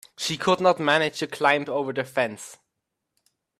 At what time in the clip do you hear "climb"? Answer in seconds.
1.27-1.65